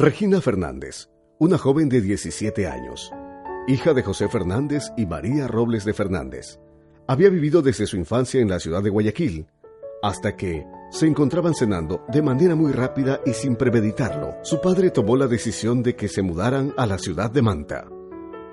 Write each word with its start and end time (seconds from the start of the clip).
Regina 0.00 0.40
Fernández, 0.40 1.08
una 1.40 1.58
joven 1.58 1.88
de 1.88 2.00
17 2.00 2.68
años, 2.68 3.10
hija 3.66 3.94
de 3.94 4.04
José 4.04 4.28
Fernández 4.28 4.92
y 4.96 5.06
María 5.06 5.48
Robles 5.48 5.84
de 5.84 5.92
Fernández. 5.92 6.60
Había 7.08 7.30
vivido 7.30 7.62
desde 7.62 7.84
su 7.84 7.96
infancia 7.96 8.40
en 8.40 8.48
la 8.48 8.60
ciudad 8.60 8.80
de 8.80 8.90
Guayaquil, 8.90 9.48
hasta 10.00 10.36
que 10.36 10.64
se 10.92 11.08
encontraban 11.08 11.52
cenando 11.52 12.04
de 12.12 12.22
manera 12.22 12.54
muy 12.54 12.70
rápida 12.70 13.20
y 13.26 13.32
sin 13.32 13.56
premeditarlo. 13.56 14.36
Su 14.44 14.60
padre 14.60 14.92
tomó 14.92 15.16
la 15.16 15.26
decisión 15.26 15.82
de 15.82 15.96
que 15.96 16.06
se 16.06 16.22
mudaran 16.22 16.72
a 16.76 16.86
la 16.86 16.98
ciudad 16.98 17.32
de 17.32 17.42
Manta. 17.42 17.88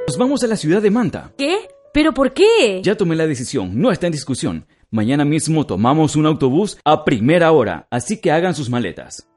Nos 0.07 0.17
vamos 0.17 0.41
a 0.43 0.47
la 0.47 0.57
ciudad 0.57 0.81
de 0.81 0.89
Manta. 0.89 1.31
¿Qué? 1.37 1.67
¿Pero 1.93 2.11
por 2.11 2.33
qué? 2.33 2.81
Ya 2.83 2.97
tomé 2.97 3.15
la 3.15 3.27
decisión, 3.27 3.79
no 3.79 3.91
está 3.91 4.07
en 4.07 4.13
discusión. 4.13 4.65
Mañana 4.89 5.25
mismo 5.25 5.67
tomamos 5.67 6.15
un 6.15 6.25
autobús 6.25 6.79
a 6.83 7.05
primera 7.05 7.51
hora, 7.51 7.87
así 7.91 8.19
que 8.19 8.31
hagan 8.31 8.55
sus 8.55 8.71
maletas. 8.71 9.27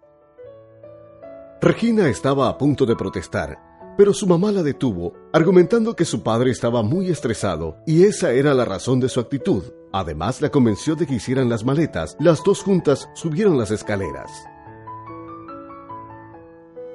Regina 1.61 2.09
estaba 2.09 2.49
a 2.49 2.57
punto 2.57 2.87
de 2.87 2.95
protestar, 2.95 3.59
pero 3.97 4.13
su 4.13 4.29
mamá 4.29 4.53
la 4.53 4.63
detuvo, 4.63 5.15
argumentando 5.33 5.97
que 5.97 6.05
su 6.05 6.23
padre 6.23 6.53
estaba 6.53 6.85
muy 6.85 7.11
estresado 7.11 7.79
y 7.85 8.05
esa 8.05 8.31
era 8.31 8.55
la 8.55 8.65
razón 8.65 9.01
de 9.01 9.09
su 9.09 9.19
actitud. 9.19 9.65
Además, 9.93 10.41
la 10.41 10.51
convenció 10.51 10.95
de 10.95 11.05
que 11.05 11.15
hicieran 11.15 11.49
las 11.49 11.65
maletas. 11.65 12.17
Las 12.21 12.45
dos 12.45 12.63
juntas 12.63 13.09
subieron 13.15 13.59
las 13.59 13.73
escaleras. 13.73 14.31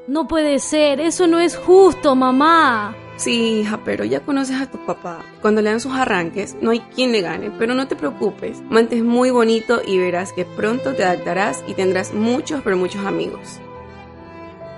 No 0.07 0.29
puede 0.29 0.59
ser, 0.59 1.01
eso 1.01 1.27
no 1.27 1.39
es 1.39 1.57
justo, 1.57 2.15
mamá. 2.15 2.95
Sí, 3.17 3.59
hija, 3.59 3.81
pero 3.83 4.05
ya 4.05 4.21
conoces 4.21 4.61
a 4.61 4.71
tu 4.71 4.85
papá. 4.85 5.25
Cuando 5.41 5.61
le 5.61 5.71
dan 5.71 5.81
sus 5.81 5.93
arranques, 5.93 6.55
no 6.61 6.71
hay 6.71 6.79
quien 6.79 7.11
le 7.11 7.19
gane, 7.19 7.51
pero 7.59 7.75
no 7.75 7.89
te 7.89 7.97
preocupes. 7.97 8.61
Mante 8.69 8.95
es 8.95 9.03
muy 9.03 9.29
bonito 9.29 9.81
y 9.85 9.97
verás 9.97 10.31
que 10.31 10.45
pronto 10.45 10.93
te 10.93 11.03
adaptarás 11.03 11.61
y 11.67 11.73
tendrás 11.73 12.13
muchos, 12.13 12.61
pero 12.63 12.77
muchos 12.77 13.05
amigos. 13.05 13.59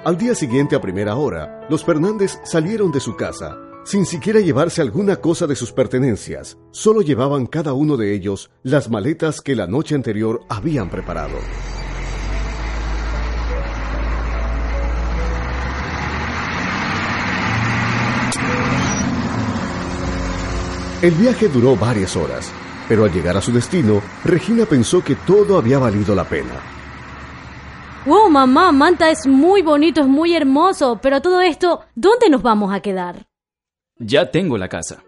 Al 0.06 0.20
día 0.20 0.36
siguiente 0.36 0.76
a 0.76 0.82
primera 0.82 1.16
hora, 1.16 1.66
los 1.68 1.84
Fernández 1.84 2.40
salieron 2.44 2.92
de 2.92 3.00
su 3.00 3.16
casa, 3.16 3.58
sin 3.86 4.06
siquiera 4.06 4.40
llevarse 4.40 4.84
alguna 4.84 5.16
cosa 5.16 5.48
de 5.48 5.56
sus 5.56 5.72
pertenencias. 5.72 6.60
Solo 6.70 7.02
llevaban 7.02 7.48
cada 7.48 7.74
uno 7.74 7.98
de 7.98 8.14
ellos 8.14 8.52
las 8.62 8.88
maletas 8.88 9.42
que 9.42 9.56
la 9.56 9.66
noche 9.66 9.96
anterior 9.96 10.42
habían 10.48 10.92
preparado. 10.92 11.40
El 21.02 21.16
viaje 21.16 21.48
duró 21.48 21.76
varias 21.76 22.16
horas, 22.16 22.52
pero 22.88 23.06
al 23.06 23.12
llegar 23.12 23.38
a 23.38 23.42
su 23.42 23.52
destino, 23.52 24.04
Regina 24.24 24.68
pensó 24.68 25.04
que 25.04 25.16
todo 25.16 25.58
había 25.58 25.80
valido 25.80 26.14
la 26.14 26.26
pena. 26.26 26.85
Wow, 28.06 28.30
mamá, 28.30 28.72
Manta 28.72 29.10
es 29.10 29.26
muy 29.26 29.64
bonito, 29.64 30.02
es 30.02 30.08
muy 30.08 30.36
hermoso, 30.36 31.00
pero 31.02 31.22
todo 31.22 31.42
esto, 31.42 31.80
¿dónde 31.96 32.30
nos 32.30 32.44
vamos 32.44 32.72
a 32.72 32.80
quedar? 32.80 33.26
Ya 33.98 34.30
tengo 34.30 34.60
la 34.60 34.70
casa. 34.70 35.04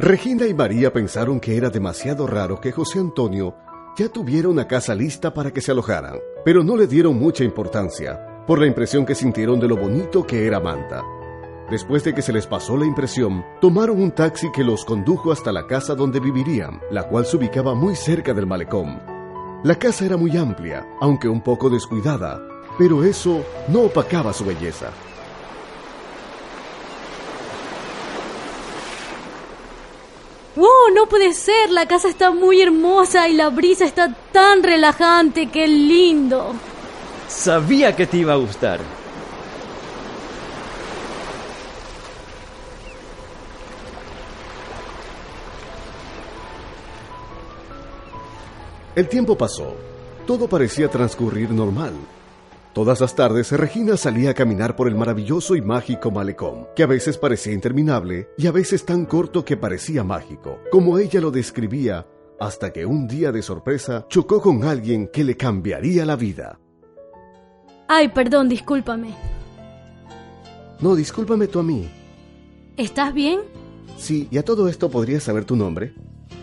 Regina 0.00 0.44
y 0.48 0.54
María 0.54 0.92
pensaron 0.92 1.38
que 1.38 1.56
era 1.56 1.70
demasiado 1.70 2.26
raro 2.26 2.60
que 2.60 2.72
José 2.72 2.98
Antonio 2.98 3.54
ya 3.96 4.08
tuviera 4.08 4.48
una 4.48 4.66
casa 4.66 4.92
lista 4.92 5.32
para 5.32 5.52
que 5.52 5.60
se 5.60 5.70
alojaran, 5.70 6.18
pero 6.44 6.64
no 6.64 6.76
le 6.76 6.88
dieron 6.88 7.16
mucha 7.16 7.44
importancia 7.44 8.42
por 8.44 8.58
la 8.58 8.66
impresión 8.66 9.06
que 9.06 9.14
sintieron 9.14 9.60
de 9.60 9.68
lo 9.68 9.76
bonito 9.76 10.26
que 10.26 10.48
era 10.48 10.58
Manta. 10.58 11.00
Después 11.70 12.02
de 12.02 12.12
que 12.12 12.22
se 12.22 12.32
les 12.32 12.48
pasó 12.48 12.76
la 12.76 12.86
impresión, 12.86 13.44
tomaron 13.60 14.02
un 14.02 14.10
taxi 14.10 14.50
que 14.50 14.64
los 14.64 14.84
condujo 14.84 15.30
hasta 15.30 15.52
la 15.52 15.68
casa 15.68 15.94
donde 15.94 16.18
vivirían, 16.18 16.80
la 16.90 17.04
cual 17.04 17.24
se 17.24 17.36
ubicaba 17.36 17.76
muy 17.76 17.94
cerca 17.94 18.34
del 18.34 18.48
malecón. 18.48 19.13
La 19.64 19.76
casa 19.76 20.04
era 20.04 20.18
muy 20.18 20.36
amplia, 20.36 20.86
aunque 21.00 21.26
un 21.26 21.40
poco 21.40 21.70
descuidada, 21.70 22.38
pero 22.76 23.02
eso 23.02 23.42
no 23.68 23.80
opacaba 23.84 24.30
su 24.34 24.44
belleza. 24.44 24.90
¡Wow! 30.54 30.68
No 30.94 31.06
puede 31.06 31.32
ser, 31.32 31.70
la 31.70 31.88
casa 31.88 32.10
está 32.10 32.30
muy 32.30 32.60
hermosa 32.60 33.26
y 33.30 33.32
la 33.32 33.48
brisa 33.48 33.86
está 33.86 34.14
tan 34.32 34.62
relajante, 34.62 35.46
qué 35.46 35.66
lindo. 35.66 36.52
Sabía 37.26 37.96
que 37.96 38.06
te 38.06 38.18
iba 38.18 38.34
a 38.34 38.36
gustar. 38.36 38.80
El 48.94 49.08
tiempo 49.08 49.36
pasó. 49.36 49.74
Todo 50.24 50.48
parecía 50.48 50.88
transcurrir 50.88 51.50
normal. 51.50 51.94
Todas 52.72 53.00
las 53.00 53.16
tardes 53.16 53.50
Regina 53.50 53.96
salía 53.96 54.30
a 54.30 54.34
caminar 54.34 54.76
por 54.76 54.86
el 54.86 54.94
maravilloso 54.94 55.56
y 55.56 55.62
mágico 55.62 56.12
malecón, 56.12 56.68
que 56.76 56.84
a 56.84 56.86
veces 56.86 57.18
parecía 57.18 57.52
interminable 57.52 58.28
y 58.38 58.46
a 58.46 58.52
veces 58.52 58.84
tan 58.84 59.04
corto 59.04 59.44
que 59.44 59.56
parecía 59.56 60.04
mágico, 60.04 60.60
como 60.70 60.98
ella 60.98 61.20
lo 61.20 61.32
describía, 61.32 62.06
hasta 62.38 62.72
que 62.72 62.86
un 62.86 63.08
día 63.08 63.32
de 63.32 63.42
sorpresa 63.42 64.06
chocó 64.08 64.40
con 64.40 64.62
alguien 64.62 65.08
que 65.08 65.24
le 65.24 65.36
cambiaría 65.36 66.06
la 66.06 66.14
vida. 66.14 66.60
Ay, 67.88 68.08
perdón, 68.08 68.48
discúlpame. 68.48 69.12
No, 70.78 70.94
discúlpame 70.94 71.48
tú 71.48 71.58
a 71.58 71.64
mí. 71.64 71.88
¿Estás 72.76 73.12
bien? 73.12 73.40
Sí, 73.98 74.28
y 74.30 74.38
a 74.38 74.44
todo 74.44 74.68
esto 74.68 74.88
podrías 74.88 75.24
saber 75.24 75.44
tu 75.44 75.56
nombre. 75.56 75.94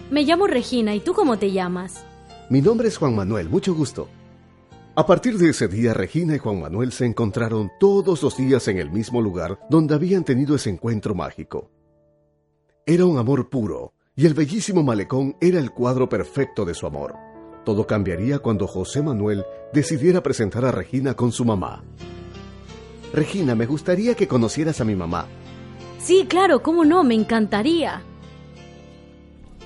Me 0.10 0.24
llamo 0.24 0.48
Regina, 0.48 0.94
¿y 0.94 1.00
tú 1.00 1.14
cómo 1.14 1.38
te 1.38 1.52
llamas? 1.54 2.06
Mi 2.52 2.62
nombre 2.62 2.90
es 2.90 2.98
Juan 2.98 3.16
Manuel, 3.16 3.48
mucho 3.48 3.74
gusto. 3.74 4.10
A 4.96 5.06
partir 5.06 5.38
de 5.38 5.52
ese 5.52 5.70
día, 5.70 5.94
Regina 5.94 6.36
y 6.36 6.38
Juan 6.38 6.60
Manuel 6.60 6.92
se 6.92 7.06
encontraron 7.06 7.72
todos 7.80 8.22
los 8.24 8.36
días 8.36 8.68
en 8.68 8.78
el 8.78 8.92
mismo 8.92 9.22
lugar 9.22 9.58
donde 9.70 9.96
habían 9.96 10.26
tenido 10.26 10.56
ese 10.56 10.70
encuentro 10.70 11.16
mágico. 11.16 11.72
Era 12.86 13.06
un 13.06 13.18
amor 13.18 13.50
puro, 13.50 13.94
y 14.18 14.26
el 14.26 14.34
bellísimo 14.34 14.84
malecón 14.84 15.38
era 15.40 15.60
el 15.60 15.72
cuadro 15.72 16.10
perfecto 16.10 16.66
de 16.66 16.74
su 16.74 16.86
amor. 16.86 17.16
Todo 17.64 17.88
cambiaría 17.88 18.40
cuando 18.40 18.68
José 18.68 19.02
Manuel 19.02 19.46
decidiera 19.72 20.22
presentar 20.22 20.66
a 20.66 20.74
Regina 20.74 21.14
con 21.14 21.32
su 21.32 21.46
mamá. 21.46 21.86
Regina, 23.14 23.56
me 23.56 23.66
gustaría 23.66 24.14
que 24.14 24.28
conocieras 24.28 24.82
a 24.82 24.84
mi 24.84 24.98
mamá. 24.98 25.26
Sí, 26.00 26.26
claro, 26.28 26.62
cómo 26.62 26.84
no, 26.84 27.06
me 27.06 27.16
encantaría. 27.16 28.02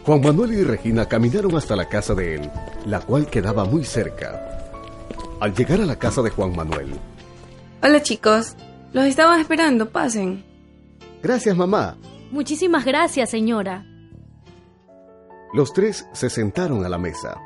Juan 0.05 0.21
Manuel 0.21 0.53
y 0.53 0.63
Regina 0.63 1.07
caminaron 1.07 1.55
hasta 1.55 1.75
la 1.75 1.89
casa 1.89 2.13
de 2.13 2.35
él, 2.35 2.51
la 2.85 2.99
cual 3.01 3.27
quedaba 3.27 3.65
muy 3.65 3.83
cerca. 3.83 4.61
Al 5.39 5.53
llegar 5.53 5.81
a 5.81 5.85
la 5.85 5.97
casa 5.97 6.21
de 6.21 6.29
Juan 6.29 6.55
Manuel. 6.55 6.93
Hola 7.83 8.01
chicos, 8.01 8.55
los 8.93 9.05
estaban 9.05 9.39
esperando, 9.39 9.89
pasen. 9.89 10.43
Gracias, 11.21 11.55
mamá. 11.55 11.97
Muchísimas 12.31 12.85
gracias, 12.85 13.29
señora. 13.29 13.85
Los 15.53 15.73
tres 15.73 16.07
se 16.13 16.29
sentaron 16.29 16.85
a 16.85 16.89
la 16.89 16.97
mesa. 16.97 17.39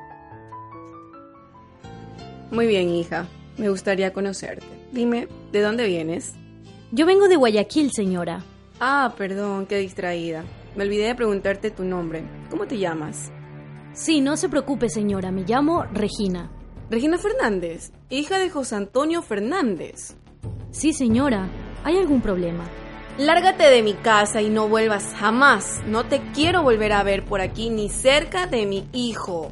Muy 2.51 2.67
bien, 2.67 2.89
hija. 2.89 3.27
Me 3.57 3.69
gustaría 3.69 4.13
conocerte. 4.13 4.65
Dime, 4.91 5.27
¿de 5.51 5.61
dónde 5.61 5.85
vienes? 5.85 6.33
Yo 6.91 7.05
vengo 7.05 7.27
de 7.27 7.35
Guayaquil, 7.35 7.91
señora. 7.91 8.41
Ah, 8.79 9.13
perdón, 9.17 9.65
qué 9.65 9.77
distraída. 9.77 10.43
Me 10.75 10.83
olvidé 10.83 11.07
de 11.07 11.15
preguntarte 11.15 11.69
tu 11.69 11.83
nombre. 11.83 12.23
¿Cómo 12.49 12.65
te 12.65 12.77
llamas? 12.77 13.31
Sí, 13.99 14.21
no 14.21 14.37
se 14.37 14.47
preocupe, 14.47 14.87
señora. 14.87 15.29
Me 15.29 15.43
llamo 15.43 15.83
Regina. 15.91 16.49
Regina 16.89 17.17
Fernández, 17.17 17.91
hija 18.09 18.39
de 18.39 18.49
José 18.49 18.75
Antonio 18.75 19.21
Fernández. 19.21 20.15
Sí, 20.71 20.93
señora. 20.93 21.49
¿Hay 21.83 21.97
algún 21.97 22.21
problema? 22.21 22.63
Lárgate 23.17 23.63
de 23.63 23.83
mi 23.83 23.95
casa 23.95 24.41
y 24.41 24.49
no 24.49 24.69
vuelvas 24.69 25.13
jamás. 25.17 25.81
No 25.85 26.05
te 26.05 26.21
quiero 26.33 26.63
volver 26.63 26.93
a 26.93 27.03
ver 27.03 27.25
por 27.25 27.41
aquí 27.41 27.69
ni 27.69 27.89
cerca 27.89 28.47
de 28.47 28.65
mi 28.65 28.87
hijo. 28.93 29.51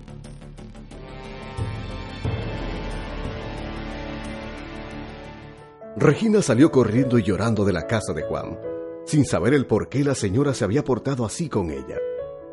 Regina 5.97 6.41
salió 6.41 6.71
corriendo 6.71 7.19
y 7.19 7.23
llorando 7.23 7.65
de 7.65 7.73
la 7.73 7.85
casa 7.85 8.13
de 8.13 8.21
Juan, 8.21 8.57
sin 9.05 9.25
saber 9.25 9.53
el 9.53 9.65
por 9.65 9.89
qué 9.89 10.05
la 10.05 10.15
señora 10.15 10.53
se 10.53 10.63
había 10.63 10.85
portado 10.85 11.25
así 11.25 11.49
con 11.49 11.69
ella. 11.69 11.97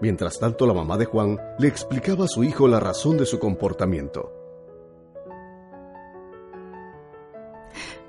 Mientras 0.04 0.38
tanto, 0.38 0.66
la 0.66 0.74
mamá 0.74 0.98
de 0.98 1.06
Juan 1.06 1.40
le 1.58 1.66
explicaba 1.66 2.26
a 2.26 2.28
su 2.28 2.44
hijo 2.44 2.68
la 2.68 2.78
razón 2.78 3.16
de 3.16 3.24
su 3.24 3.38
comportamiento. 3.38 4.30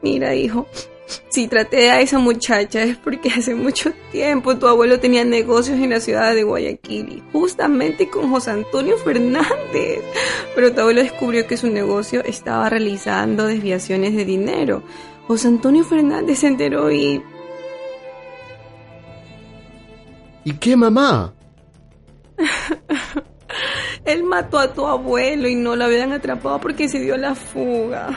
Mira, 0.01 0.35
hijo, 0.35 0.67
si 1.29 1.47
traté 1.47 1.91
a 1.91 2.01
esa 2.01 2.19
muchacha 2.19 2.83
es 2.83 2.97
porque 2.97 3.29
hace 3.29 3.55
mucho 3.55 3.93
tiempo 4.11 4.57
tu 4.57 4.67
abuelo 4.67 4.99
tenía 4.99 5.23
negocios 5.23 5.79
en 5.79 5.91
la 5.91 6.01
ciudad 6.01 6.35
de 6.35 6.43
Guayaquil, 6.43 7.23
justamente 7.31 8.09
con 8.09 8.29
José 8.29 8.51
Antonio 8.51 8.97
Fernández. 8.97 10.03
Pero 10.53 10.73
tu 10.73 10.81
abuelo 10.81 11.01
descubrió 11.01 11.47
que 11.47 11.55
su 11.55 11.69
negocio 11.69 12.25
estaba 12.25 12.67
realizando 12.67 13.45
desviaciones 13.45 14.17
de 14.17 14.25
dinero. 14.25 14.83
José 15.29 15.47
Antonio 15.47 15.85
Fernández 15.85 16.39
se 16.39 16.47
enteró 16.47 16.91
y... 16.91 17.23
¿Y 20.43 20.51
qué 20.55 20.75
mamá? 20.75 21.33
Él 24.05 24.23
mató 24.23 24.59
a 24.59 24.73
tu 24.73 24.85
abuelo 24.85 25.47
y 25.47 25.55
no 25.55 25.75
lo 25.75 25.85
habían 25.85 26.11
atrapado 26.11 26.59
porque 26.59 26.87
se 26.87 26.99
dio 26.99 27.17
la 27.17 27.35
fuga. 27.35 28.09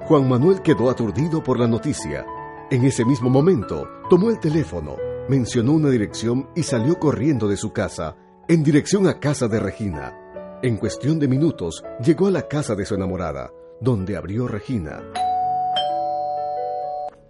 Juan 0.00 0.28
Manuel 0.28 0.60
quedó 0.62 0.90
aturdido 0.90 1.42
por 1.42 1.58
la 1.58 1.68
noticia. 1.68 2.26
En 2.70 2.84
ese 2.84 3.04
mismo 3.04 3.30
momento, 3.30 3.88
tomó 4.08 4.30
el 4.30 4.40
teléfono, 4.40 4.96
mencionó 5.28 5.72
una 5.72 5.88
dirección 5.88 6.48
y 6.54 6.64
salió 6.64 6.98
corriendo 6.98 7.48
de 7.48 7.56
su 7.56 7.72
casa, 7.72 8.16
en 8.48 8.64
dirección 8.64 9.06
a 9.06 9.20
casa 9.20 9.46
de 9.46 9.60
Regina. 9.60 10.16
En 10.62 10.76
cuestión 10.76 11.18
de 11.18 11.28
minutos, 11.28 11.84
llegó 12.04 12.26
a 12.26 12.30
la 12.30 12.48
casa 12.48 12.74
de 12.74 12.84
su 12.84 12.94
enamorada, 12.94 13.50
donde 13.80 14.16
abrió 14.16 14.48
Regina. 14.48 15.00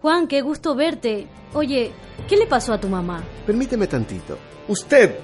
Juan, 0.00 0.28
qué 0.28 0.40
gusto 0.40 0.74
verte. 0.74 1.26
Oye, 1.52 1.92
¿qué 2.26 2.34
le 2.38 2.46
pasó 2.46 2.72
a 2.72 2.80
tu 2.80 2.88
mamá? 2.88 3.22
Permíteme 3.46 3.86
tantito. 3.86 4.38
Usted, 4.66 5.16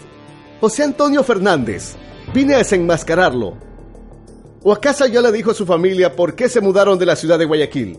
José 0.60 0.82
Antonio 0.82 1.24
Fernández, 1.24 1.96
vine 2.34 2.54
a 2.54 2.58
desenmascararlo. 2.58 3.56
¿O 4.62 4.72
acaso 4.72 5.06
ya 5.06 5.22
le 5.22 5.32
dijo 5.32 5.52
a 5.52 5.54
su 5.54 5.64
familia 5.64 6.14
por 6.14 6.34
qué 6.34 6.50
se 6.50 6.60
mudaron 6.60 6.98
de 6.98 7.06
la 7.06 7.16
ciudad 7.16 7.38
de 7.38 7.46
Guayaquil? 7.46 7.98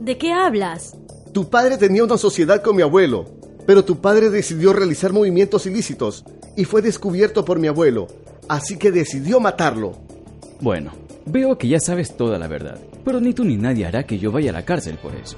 ¿De 0.00 0.16
qué 0.16 0.32
hablas? 0.32 0.96
Tu 1.34 1.50
padre 1.50 1.76
tenía 1.76 2.04
una 2.04 2.16
sociedad 2.16 2.62
con 2.62 2.76
mi 2.76 2.80
abuelo, 2.80 3.26
pero 3.66 3.84
tu 3.84 4.00
padre 4.00 4.30
decidió 4.30 4.72
realizar 4.72 5.12
movimientos 5.12 5.66
ilícitos 5.66 6.24
y 6.56 6.64
fue 6.64 6.80
descubierto 6.80 7.44
por 7.44 7.58
mi 7.58 7.68
abuelo, 7.68 8.06
así 8.48 8.78
que 8.78 8.92
decidió 8.92 9.40
matarlo. 9.40 9.92
Bueno, 10.58 10.92
veo 11.26 11.58
que 11.58 11.68
ya 11.68 11.80
sabes 11.80 12.16
toda 12.16 12.38
la 12.38 12.48
verdad, 12.48 12.78
pero 13.04 13.20
ni 13.20 13.34
tú 13.34 13.44
ni 13.44 13.58
nadie 13.58 13.84
hará 13.84 14.06
que 14.06 14.18
yo 14.18 14.32
vaya 14.32 14.48
a 14.50 14.54
la 14.54 14.64
cárcel 14.64 14.96
por 14.96 15.14
eso. 15.16 15.36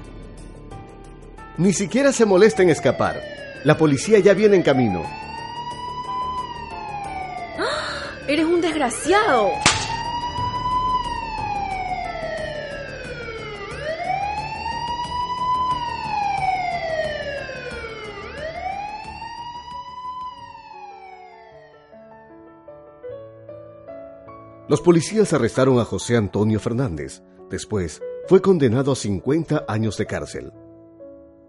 Ni 1.59 1.73
siquiera 1.73 2.13
se 2.13 2.27
molesta 2.27 2.63
en 2.63 2.69
escapar. 2.69 3.23
La 3.65 3.79
policía 3.79 4.19
ya 4.19 4.35
viene 4.35 4.57
en 4.57 4.63
camino. 4.63 5.03
Eres 8.29 8.45
un 8.45 8.61
desgraciado. 8.61 9.53
Los 24.69 24.83
policías 24.83 25.33
arrestaron 25.33 25.79
a 25.79 25.85
José 25.85 26.17
Antonio 26.17 26.61
Fernández. 26.61 27.23
Después, 27.49 28.03
fue 28.27 28.43
condenado 28.43 28.93
a 28.93 28.97
50 28.97 29.65
años 29.69 29.97
de 29.97 30.07
cárcel. 30.07 30.53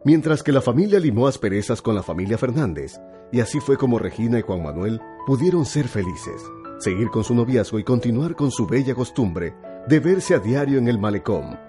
Mientras 0.04 0.44
que 0.44 0.52
la 0.52 0.62
familia 0.62 1.00
limó 1.00 1.28
asperezas 1.28 1.82
con 1.82 1.96
la 1.96 2.04
familia 2.04 2.38
Fernández, 2.38 3.00
y 3.32 3.42
así 3.42 3.60
fue 3.60 3.78
como 3.78 4.00
Regina 4.00 4.40
y 4.40 4.42
Juan 4.42 4.64
Manuel 4.64 5.02
pudieron 5.26 5.66
ser 5.66 5.88
felices, 5.88 6.42
seguir 6.80 7.10
con 7.10 7.24
su 7.24 7.36
noviazgo 7.36 7.80
y 7.80 7.84
continuar 7.84 8.36
con 8.36 8.52
su 8.52 8.68
bella 8.68 8.96
costumbre 8.96 9.56
de 9.88 10.00
verse 10.00 10.36
a 10.36 10.40
diario 10.40 10.78
en 10.78 10.88
el 10.88 11.00
malecón, 11.00 11.60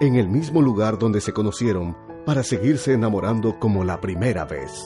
en 0.00 0.16
el 0.16 0.28
mismo 0.28 0.60
lugar 0.60 0.98
donde 0.98 1.20
se 1.20 1.32
conocieron 1.32 1.96
para 2.26 2.42
seguirse 2.42 2.92
enamorando 2.92 3.58
como 3.58 3.84
la 3.84 4.00
primera 4.00 4.44
vez. 4.44 4.84